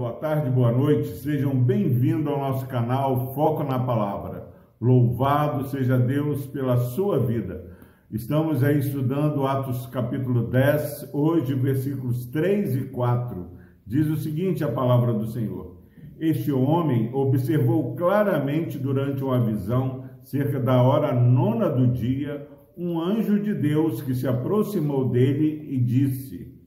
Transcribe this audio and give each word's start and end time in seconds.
boa 0.00 0.14
tarde, 0.14 0.48
boa 0.48 0.72
noite. 0.72 1.08
Sejam 1.08 1.54
bem-vindos 1.54 2.32
ao 2.32 2.38
nosso 2.38 2.66
canal 2.66 3.34
Foco 3.34 3.62
na 3.62 3.78
Palavra. 3.78 4.48
Louvado 4.80 5.66
seja 5.66 5.98
Deus 5.98 6.46
pela 6.46 6.78
sua 6.78 7.18
vida. 7.18 7.70
Estamos 8.10 8.64
aí 8.64 8.78
estudando 8.78 9.46
Atos 9.46 9.84
capítulo 9.88 10.46
10, 10.46 11.10
hoje 11.12 11.52
versículos 11.52 12.24
3 12.24 12.76
e 12.76 12.84
4. 12.84 13.46
Diz 13.86 14.06
o 14.06 14.16
seguinte 14.16 14.64
a 14.64 14.72
palavra 14.72 15.12
do 15.12 15.26
Senhor: 15.26 15.82
Este 16.18 16.50
homem 16.50 17.12
observou 17.12 17.94
claramente 17.94 18.78
durante 18.78 19.22
uma 19.22 19.44
visão, 19.44 20.04
cerca 20.22 20.58
da 20.58 20.82
hora 20.82 21.12
nona 21.12 21.68
do 21.68 21.86
dia, 21.88 22.48
um 22.74 22.98
anjo 22.98 23.38
de 23.38 23.52
Deus 23.52 24.00
que 24.00 24.14
se 24.14 24.26
aproximou 24.26 25.10
dele 25.10 25.68
e 25.68 25.78
disse: 25.78 26.58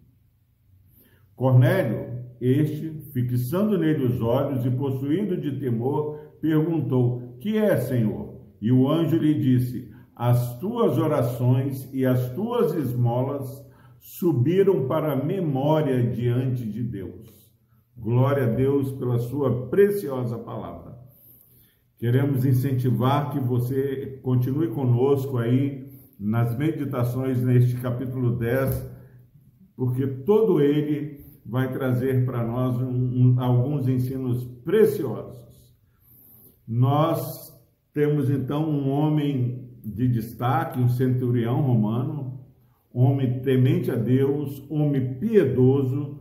Cornélio, 1.35 2.12
este, 2.45 2.91
fixando 3.13 3.77
nele 3.77 4.03
os 4.05 4.21
olhos 4.21 4.65
e 4.65 4.71
possuído 4.71 5.37
de 5.37 5.57
temor, 5.59 6.17
perguntou: 6.41 7.37
Que 7.39 7.57
é, 7.57 7.77
Senhor? 7.77 8.41
E 8.61 8.69
o 8.69 8.89
anjo 8.89 9.15
lhe 9.15 9.33
disse: 9.33 9.89
As 10.13 10.59
tuas 10.59 10.97
orações 10.97 11.89
e 11.93 12.05
as 12.05 12.33
tuas 12.33 12.73
esmolas 12.75 13.65
subiram 13.97 14.87
para 14.89 15.13
a 15.13 15.23
memória 15.23 16.11
diante 16.11 16.65
de 16.65 16.83
Deus. 16.83 17.49
Glória 17.95 18.43
a 18.43 18.49
Deus 18.49 18.91
pela 18.91 19.19
sua 19.19 19.69
preciosa 19.69 20.37
palavra. 20.37 20.97
Queremos 21.97 22.43
incentivar 22.43 23.31
que 23.31 23.39
você 23.39 24.19
continue 24.21 24.67
conosco 24.67 25.37
aí 25.37 25.87
nas 26.19 26.57
meditações 26.57 27.41
neste 27.41 27.75
capítulo 27.77 28.37
10, 28.37 28.91
porque 29.77 30.05
todo 30.05 30.59
ele 30.59 31.22
vai 31.45 31.71
trazer 31.71 32.25
para 32.25 32.45
nós 32.45 32.75
um, 32.77 33.35
um, 33.35 33.41
alguns 33.41 33.87
ensinos 33.87 34.43
preciosos. 34.63 35.41
Nós 36.67 37.53
temos 37.93 38.29
então 38.29 38.69
um 38.69 38.89
homem 38.89 39.69
de 39.83 40.07
destaque, 40.07 40.79
um 40.79 40.87
centurião 40.87 41.61
romano, 41.61 42.39
homem 42.93 43.41
temente 43.41 43.91
a 43.91 43.95
Deus, 43.95 44.63
homem 44.69 45.15
piedoso, 45.15 46.19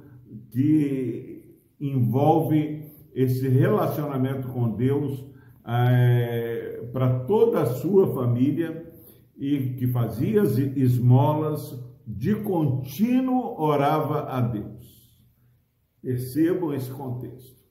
que 0.51 1.57
envolve 1.81 2.85
esse 3.15 3.49
relacionamento 3.49 4.49
com 4.49 4.71
Deus 4.71 5.25
é, 5.67 6.83
para 6.93 7.21
toda 7.21 7.63
a 7.63 7.67
sua 7.67 8.13
família 8.13 8.91
e 9.37 9.75
que 9.75 9.87
fazia 9.87 10.43
esmolas, 10.77 11.81
de 12.07 12.35
contínuo 12.35 13.61
orava 13.61 14.25
a 14.29 14.41
Deus. 14.41 14.92
Percebam 16.03 16.75
esse 16.75 16.91
contexto. 16.91 17.63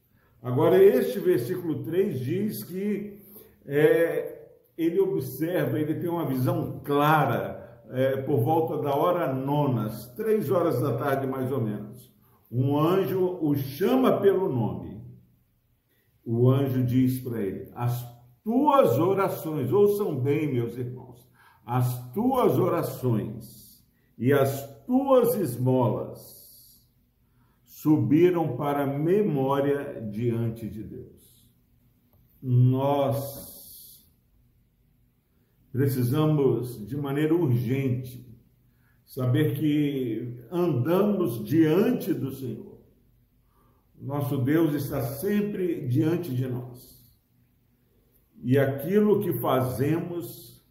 Agora, 0.42 0.82
este 0.82 1.20
versículo 1.20 1.84
3 1.84 2.20
diz 2.20 2.64
que 2.64 3.20
é, 3.66 4.50
ele 4.78 5.00
observa, 5.00 5.80
ele 5.80 5.96
tem 5.96 6.10
uma 6.10 6.26
visão 6.26 6.82
clara 6.84 7.84
é, 7.92 8.18
por 8.18 8.40
volta 8.40 8.78
da 8.82 8.96
hora 8.96 9.32
nona, 9.34 9.90
três 10.16 10.50
horas 10.50 10.82
da 10.82 10.98
tarde 10.98 11.28
mais 11.28 11.52
ou 11.52 11.62
menos. 11.62 12.12
Um 12.52 12.78
anjo 12.80 13.38
o 13.42 13.56
chama 13.56 14.20
pelo 14.20 14.50
nome. 14.50 15.02
O 16.26 16.50
anjo 16.50 16.84
diz 16.84 17.20
para 17.20 17.42
ele: 17.42 17.70
As 17.76 18.04
tuas 18.44 18.98
orações, 18.98 19.72
ouçam 19.72 20.16
bem, 20.16 20.52
meus 20.52 20.78
irmãos, 20.78 21.30
as 21.66 22.12
tuas 22.14 22.58
orações 22.58 23.86
e 24.18 24.34
as 24.34 24.84
tuas 24.86 25.36
esmolas 25.36 26.41
subiram 27.82 28.56
para 28.56 28.86
memória 28.86 30.00
diante 30.12 30.70
de 30.70 30.84
Deus. 30.84 31.44
Nós 32.40 34.08
precisamos, 35.72 36.88
de 36.88 36.96
maneira 36.96 37.34
urgente, 37.34 38.24
saber 39.04 39.56
que 39.56 40.46
andamos 40.52 41.44
diante 41.44 42.14
do 42.14 42.32
Senhor. 42.32 42.78
Nosso 44.00 44.38
Deus 44.38 44.76
está 44.76 45.02
sempre 45.02 45.88
diante 45.88 46.36
de 46.36 46.48
nós. 46.48 47.04
E 48.44 48.60
aquilo 48.60 49.24
que 49.24 49.34
fazemos 49.34 50.64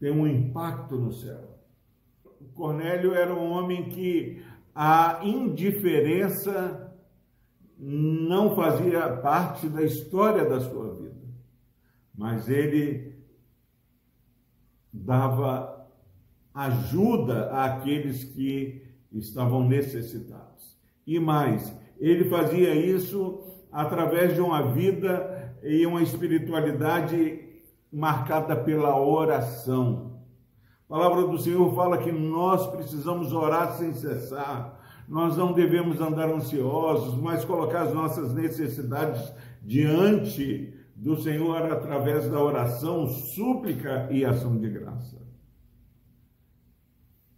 tem 0.00 0.10
um 0.10 0.26
impacto 0.26 0.96
no 0.96 1.12
céu. 1.12 1.60
Cornélio 2.54 3.14
era 3.14 3.32
um 3.32 3.52
homem 3.52 3.88
que 3.88 4.42
a 4.80 5.22
indiferença 5.24 6.94
não 7.76 8.54
fazia 8.54 9.08
parte 9.16 9.68
da 9.68 9.82
história 9.82 10.44
da 10.44 10.60
sua 10.60 10.94
vida, 10.94 11.18
mas 12.16 12.48
ele 12.48 13.18
dava 14.92 15.84
ajuda 16.54 17.50
àqueles 17.50 18.22
que 18.22 18.86
estavam 19.10 19.66
necessitados. 19.66 20.78
E 21.04 21.18
mais, 21.18 21.76
ele 21.98 22.30
fazia 22.30 22.72
isso 22.72 23.42
através 23.72 24.36
de 24.36 24.40
uma 24.40 24.62
vida 24.70 25.58
e 25.64 25.84
uma 25.86 26.04
espiritualidade 26.04 27.64
marcada 27.92 28.54
pela 28.54 28.96
oração. 28.96 30.17
A 30.88 30.96
palavra 30.96 31.26
do 31.26 31.36
Senhor 31.36 31.74
fala 31.74 31.98
que 31.98 32.10
nós 32.10 32.66
precisamos 32.68 33.30
orar 33.30 33.76
sem 33.76 33.92
cessar. 33.92 34.80
Nós 35.06 35.36
não 35.36 35.52
devemos 35.52 36.00
andar 36.00 36.30
ansiosos, 36.30 37.14
mas 37.20 37.44
colocar 37.44 37.82
as 37.82 37.92
nossas 37.92 38.32
necessidades 38.32 39.30
diante 39.62 40.74
do 40.96 41.20
Senhor 41.20 41.70
através 41.70 42.30
da 42.30 42.42
oração, 42.42 43.06
súplica 43.06 44.08
e 44.10 44.24
ação 44.24 44.56
de 44.56 44.70
graça. 44.70 45.18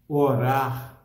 Orar, 0.08 1.04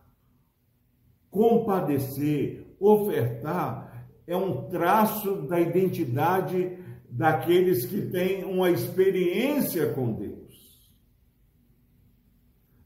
compadecer, 1.31 2.75
ofertar 2.79 4.07
é 4.27 4.37
um 4.37 4.69
traço 4.69 5.47
da 5.47 5.59
identidade 5.59 6.77
daqueles 7.09 7.85
que 7.85 8.01
têm 8.03 8.43
uma 8.43 8.69
experiência 8.69 9.93
com 9.93 10.13
Deus. 10.13 10.34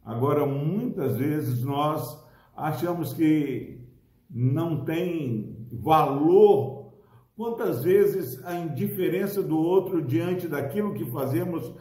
Agora, 0.09 0.43
muitas 0.43 1.17
vezes 1.17 1.63
nós 1.63 2.19
achamos 2.57 3.13
que 3.13 3.79
não 4.27 4.83
tem 4.83 5.67
valor. 5.71 6.95
Quantas 7.35 7.83
vezes 7.83 8.43
a 8.43 8.55
indiferença 8.55 9.43
do 9.43 9.55
outro 9.55 10.01
diante 10.01 10.47
daquilo 10.47 10.95
que 10.95 11.05
fazemos 11.11 11.71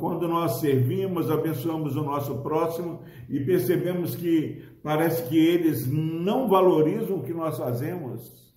quando 0.00 0.26
nós 0.26 0.58
servimos, 0.58 1.30
abençoamos 1.30 1.94
o 1.94 2.02
nosso 2.02 2.38
próximo 2.42 3.04
e 3.28 3.38
percebemos 3.44 4.16
que 4.16 4.60
parece 4.82 5.28
que 5.28 5.38
eles 5.38 5.86
não 5.86 6.48
valorizam 6.48 7.18
o 7.18 7.22
que 7.22 7.32
nós 7.32 7.56
fazemos. 7.56 8.52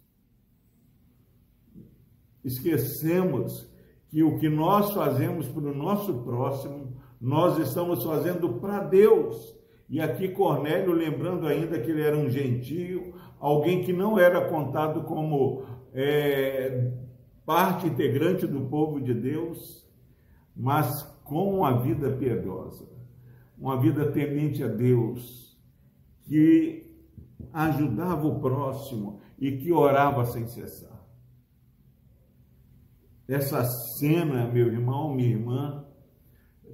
Esquecemos 2.43 3.71
que 4.09 4.23
o 4.23 4.39
que 4.39 4.49
nós 4.49 4.91
fazemos 4.95 5.47
para 5.47 5.61
o 5.61 5.75
nosso 5.75 6.23
próximo 6.23 6.90
nós 7.21 7.59
estamos 7.59 8.03
fazendo 8.03 8.53
para 8.53 8.83
Deus. 8.83 9.55
E 9.87 10.01
aqui 10.01 10.29
Cornélio, 10.29 10.91
lembrando 10.91 11.45
ainda 11.45 11.79
que 11.79 11.91
ele 11.91 12.01
era 12.01 12.17
um 12.17 12.29
gentio, 12.29 13.13
alguém 13.39 13.83
que 13.83 13.93
não 13.93 14.17
era 14.17 14.49
contado 14.49 15.03
como 15.03 15.63
é, 15.93 16.91
parte 17.45 17.85
integrante 17.85 18.47
do 18.47 18.61
povo 18.61 18.99
de 18.99 19.13
Deus, 19.13 19.87
mas 20.55 21.03
com 21.23 21.57
uma 21.57 21.79
vida 21.79 22.09
piedosa, 22.09 22.89
uma 23.57 23.79
vida 23.79 24.11
temente 24.11 24.63
a 24.63 24.67
Deus, 24.67 25.59
que 26.23 26.91
ajudava 27.53 28.27
o 28.27 28.39
próximo 28.39 29.19
e 29.37 29.57
que 29.57 29.71
orava 29.71 30.25
sem 30.25 30.47
cessar. 30.47 31.05
Essa 33.27 33.63
cena, 33.63 34.47
meu 34.47 34.67
irmão, 34.67 35.13
minha 35.13 35.29
irmã, 35.29 35.85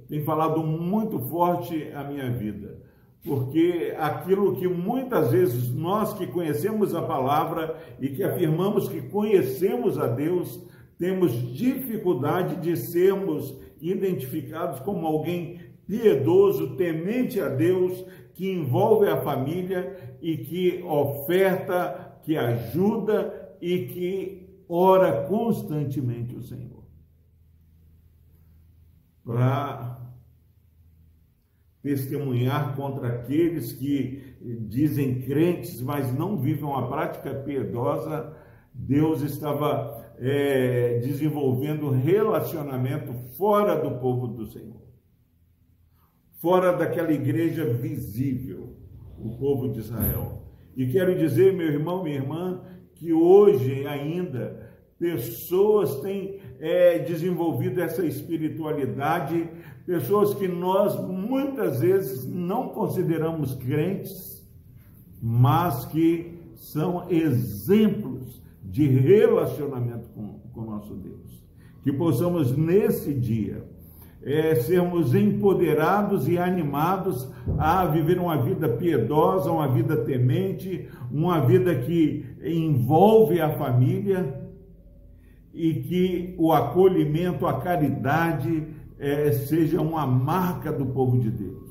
tem 0.08 0.22
falado 0.24 0.62
muito 0.62 1.18
forte 1.18 1.90
a 1.94 2.04
minha 2.04 2.30
vida, 2.30 2.78
porque 3.24 3.94
aquilo 3.98 4.56
que 4.56 4.68
muitas 4.68 5.32
vezes 5.32 5.74
nós 5.74 6.14
que 6.14 6.26
conhecemos 6.26 6.94
a 6.94 7.02
palavra 7.02 7.76
e 8.00 8.08
que 8.08 8.22
afirmamos 8.22 8.88
que 8.88 9.02
conhecemos 9.02 9.98
a 9.98 10.06
Deus, 10.06 10.62
temos 10.98 11.32
dificuldade 11.54 12.56
de 12.56 12.76
sermos 12.76 13.56
identificados 13.80 14.80
como 14.80 15.06
alguém 15.06 15.60
piedoso, 15.86 16.76
temente 16.76 17.40
a 17.40 17.48
Deus, 17.48 18.04
que 18.34 18.50
envolve 18.50 19.08
a 19.08 19.20
família 19.20 20.16
e 20.20 20.36
que 20.36 20.82
oferta, 20.84 22.18
que 22.22 22.36
ajuda 22.36 23.56
e 23.60 23.86
que 23.86 24.48
ora 24.68 25.24
constantemente 25.26 26.36
o 26.36 26.42
Senhor. 26.42 26.77
Para 29.28 29.98
testemunhar 31.82 32.74
contra 32.74 33.08
aqueles 33.08 33.74
que 33.74 34.38
dizem 34.66 35.20
crentes, 35.20 35.82
mas 35.82 36.10
não 36.14 36.38
vivem 36.38 36.64
uma 36.64 36.88
prática 36.88 37.34
piedosa, 37.34 38.34
Deus 38.72 39.20
estava 39.20 40.14
é, 40.18 40.98
desenvolvendo 41.00 41.90
relacionamento 41.90 43.12
fora 43.36 43.76
do 43.76 43.98
povo 43.98 44.28
do 44.28 44.46
Senhor, 44.46 44.80
fora 46.40 46.72
daquela 46.72 47.12
igreja 47.12 47.66
visível, 47.66 48.78
o 49.18 49.36
povo 49.36 49.68
de 49.70 49.80
Israel. 49.80 50.42
E 50.74 50.86
quero 50.86 51.14
dizer, 51.14 51.52
meu 51.52 51.66
irmão, 51.66 52.02
minha 52.02 52.16
irmã, 52.16 52.62
que 52.94 53.12
hoje 53.12 53.86
ainda 53.86 54.77
pessoas 54.98 56.00
têm 56.00 56.40
é, 56.58 56.98
desenvolvido 56.98 57.80
essa 57.80 58.04
espiritualidade, 58.04 59.48
pessoas 59.86 60.34
que 60.34 60.48
nós 60.48 60.98
muitas 61.00 61.80
vezes 61.80 62.26
não 62.26 62.68
consideramos 62.70 63.54
crentes, 63.54 64.46
mas 65.22 65.84
que 65.86 66.38
são 66.56 67.08
exemplos 67.08 68.42
de 68.62 68.86
relacionamento 68.86 70.08
com 70.10 70.60
o 70.60 70.64
nosso 70.64 70.94
Deus. 70.94 71.42
Que 71.82 71.92
possamos 71.92 72.56
nesse 72.56 73.14
dia 73.14 73.64
é, 74.22 74.56
sermos 74.56 75.14
empoderados 75.14 76.28
e 76.28 76.36
animados 76.36 77.30
a 77.56 77.86
viver 77.86 78.18
uma 78.18 78.36
vida 78.42 78.68
piedosa, 78.68 79.50
uma 79.50 79.68
vida 79.68 79.96
temente, 79.98 80.88
uma 81.10 81.40
vida 81.40 81.74
que 81.74 82.26
envolve 82.42 83.40
a 83.40 83.56
família 83.56 84.37
e 85.58 85.74
que 85.74 86.34
o 86.38 86.52
acolhimento, 86.52 87.44
a 87.44 87.60
caridade 87.60 88.68
é, 88.96 89.32
seja 89.32 89.80
uma 89.80 90.06
marca 90.06 90.72
do 90.72 90.86
povo 90.86 91.18
de 91.18 91.30
Deus. 91.30 91.68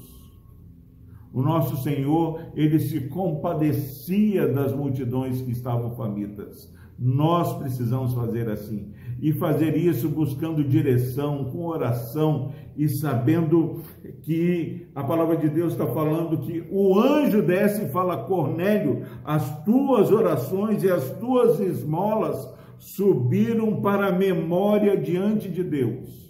O 1.34 1.42
nosso 1.42 1.78
Senhor, 1.78 2.42
ele 2.54 2.80
se 2.80 3.02
compadecia 3.08 4.46
das 4.46 4.76
multidões 4.76 5.42
que 5.42 5.52
estavam 5.52 5.96
famintas. 5.96 6.70
Nós 7.00 7.54
precisamos 7.54 8.14
fazer 8.14 8.50
assim. 8.50 8.92
E 9.22 9.32
fazer 9.32 9.78
isso 9.78 10.10
buscando 10.10 10.64
direção, 10.64 11.46
com 11.46 11.66
oração 11.66 12.52
e 12.76 12.90
sabendo 12.90 13.84
que 14.24 14.88
a 14.94 15.04
palavra 15.04 15.38
de 15.38 15.48
Deus 15.48 15.74
está 15.74 15.88
falando 15.88 16.40
que 16.40 16.68
o 16.70 17.00
anjo 17.00 17.42
desce 17.42 17.86
e 17.86 17.90
fala: 17.90 18.24
Cornélio, 18.26 19.04
as 19.24 19.64
tuas 19.64 20.12
orações 20.12 20.84
e 20.84 20.90
as 20.90 21.10
tuas 21.12 21.60
esmolas 21.60 22.58
subiram 22.80 23.82
para 23.82 24.08
a 24.08 24.12
memória 24.12 24.96
diante 24.96 25.50
de 25.50 25.64
Deus. 25.64 26.28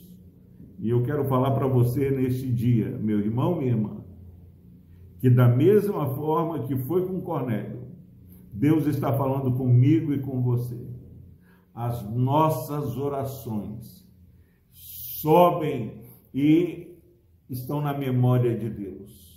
E 0.79 0.89
eu 0.89 1.03
quero 1.03 1.25
falar 1.25 1.51
para 1.51 1.67
você 1.67 2.09
neste 2.11 2.51
dia, 2.51 2.89
meu 3.01 3.19
irmão, 3.19 3.55
minha 3.55 3.71
irmã, 3.71 3.97
que 5.19 5.29
da 5.29 5.47
mesma 5.47 6.07
forma 6.15 6.63
que 6.63 6.75
foi 6.75 7.05
com 7.05 7.21
Cornélio, 7.21 7.87
Deus 8.53 8.85
está 8.85 9.11
falando 9.13 9.51
comigo 9.51 10.13
e 10.13 10.19
com 10.19 10.41
você. 10.41 10.87
As 11.73 12.03
nossas 12.09 12.97
orações 12.97 14.07
sobem 14.71 16.01
e 16.33 16.95
estão 17.49 17.81
na 17.81 17.93
memória 17.93 18.55
de 18.57 18.69
Deus. 18.69 19.27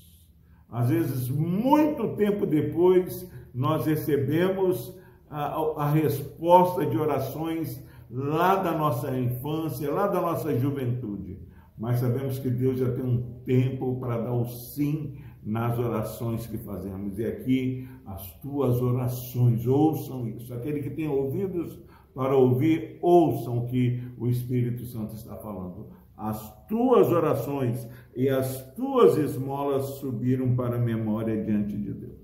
Às 0.68 0.88
vezes, 0.88 1.28
muito 1.28 2.16
tempo 2.16 2.46
depois, 2.46 3.30
nós 3.52 3.86
recebemos 3.86 4.96
a, 5.30 5.84
a 5.84 5.90
resposta 5.90 6.84
de 6.84 6.98
orações 6.98 7.82
lá 8.10 8.56
da 8.56 8.72
nossa 8.76 9.16
infância, 9.16 9.90
lá 9.90 10.08
da 10.08 10.20
nossa 10.20 10.58
juventude. 10.58 11.38
Mas 11.78 12.00
sabemos 12.00 12.38
que 12.38 12.50
Deus 12.50 12.78
já 12.78 12.92
tem 12.92 13.04
um 13.04 13.40
tempo 13.44 13.98
para 14.00 14.20
dar 14.20 14.34
o 14.34 14.44
sim 14.44 15.16
nas 15.42 15.78
orações 15.78 16.46
que 16.46 16.58
fazemos. 16.58 17.18
E 17.18 17.24
aqui 17.24 17.88
as 18.04 18.34
tuas 18.40 18.82
orações, 18.82 19.66
ouçam 19.66 20.28
isso. 20.28 20.52
Aquele 20.52 20.82
que 20.82 20.90
tem 20.90 21.08
ouvidos 21.08 21.78
para 22.14 22.36
ouvir, 22.36 22.98
ouçam 23.00 23.58
o 23.58 23.66
que 23.66 24.02
o 24.18 24.26
Espírito 24.26 24.84
Santo 24.84 25.14
está 25.14 25.36
falando. 25.36 25.88
As 26.16 26.66
tuas 26.66 27.08
orações 27.08 27.88
e 28.14 28.28
as 28.28 28.74
tuas 28.74 29.16
esmolas 29.16 29.84
subiram 30.00 30.54
para 30.54 30.76
a 30.76 30.80
memória 30.80 31.42
diante 31.42 31.78
de 31.78 31.94
Deus. 31.94 32.20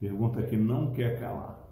Pergunta 0.00 0.42
que 0.42 0.56
não 0.56 0.90
quer 0.90 1.20
calar. 1.20 1.69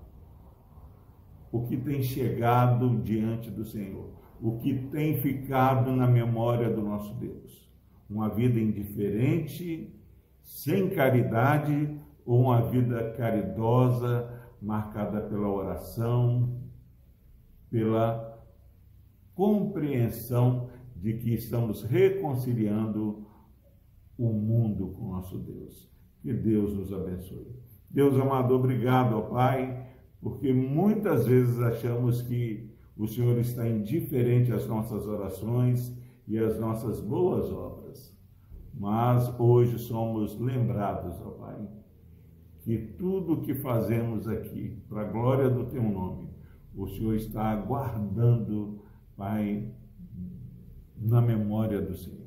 O 1.50 1.66
que 1.66 1.76
tem 1.76 2.02
chegado 2.02 3.00
diante 3.02 3.50
do 3.50 3.64
Senhor? 3.64 4.10
O 4.40 4.58
que 4.58 4.74
tem 4.90 5.20
ficado 5.20 5.94
na 5.94 6.06
memória 6.06 6.70
do 6.70 6.82
nosso 6.82 7.14
Deus? 7.14 7.68
Uma 8.08 8.28
vida 8.28 8.58
indiferente 8.58 9.92
sem 10.42 10.90
caridade 10.90 11.98
ou 12.24 12.42
uma 12.42 12.62
vida 12.70 13.12
caridosa 13.16 14.38
marcada 14.60 15.20
pela 15.20 15.48
oração, 15.48 16.60
pela 17.70 18.38
compreensão 19.34 20.68
de 20.96 21.14
que 21.14 21.32
estamos 21.32 21.82
reconciliando 21.84 23.26
o 24.18 24.32
mundo 24.32 24.88
com 24.88 25.12
nosso 25.12 25.38
Deus. 25.38 25.88
Que 26.20 26.32
Deus 26.32 26.74
nos 26.74 26.92
abençoe. 26.92 27.56
Deus 27.88 28.18
amado, 28.18 28.52
obrigado, 28.54 29.16
ó 29.16 29.20
Pai, 29.22 29.86
porque 30.20 30.52
muitas 30.52 31.26
vezes 31.26 31.60
achamos 31.60 32.22
que 32.22 32.70
o 32.96 33.06
Senhor 33.06 33.38
está 33.38 33.68
indiferente 33.68 34.52
às 34.52 34.66
nossas 34.66 35.06
orações 35.06 35.96
e 36.26 36.38
às 36.38 36.58
nossas 36.58 37.00
boas 37.00 37.50
obras. 37.52 38.16
Mas 38.74 39.32
hoje 39.38 39.78
somos 39.78 40.38
lembrados, 40.38 41.20
ó 41.20 41.30
Pai, 41.30 41.68
que 42.60 42.76
tudo 42.98 43.34
o 43.34 43.40
que 43.42 43.54
fazemos 43.54 44.28
aqui, 44.28 44.82
para 44.88 45.02
a 45.02 45.10
glória 45.10 45.48
do 45.48 45.64
Teu 45.66 45.82
nome, 45.82 46.28
o 46.74 46.86
Senhor 46.86 47.14
está 47.14 47.54
guardando, 47.56 48.80
Pai, 49.16 49.72
na 50.96 51.20
memória 51.20 51.80
do 51.80 51.96
Senhor. 51.96 52.18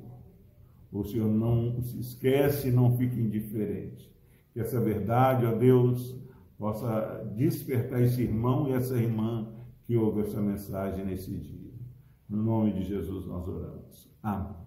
O 0.90 1.04
Senhor 1.04 1.30
não 1.30 1.80
se 1.82 1.98
esquece, 1.98 2.70
não 2.70 2.96
fica 2.96 3.18
indiferente. 3.18 4.10
Que 4.52 4.60
essa 4.60 4.78
verdade, 4.78 5.46
ó 5.46 5.52
Deus, 5.52 6.18
possa 6.62 7.28
despertar 7.34 8.00
esse 8.02 8.22
irmão 8.22 8.68
e 8.68 8.72
essa 8.72 8.96
irmã 8.96 9.48
que 9.84 9.96
ouve 9.96 10.20
essa 10.20 10.40
mensagem 10.40 11.04
nesse 11.04 11.36
dia. 11.36 11.72
No 12.28 12.40
nome 12.40 12.72
de 12.72 12.84
Jesus 12.84 13.26
nós 13.26 13.48
oramos. 13.48 14.08
Amém. 14.22 14.62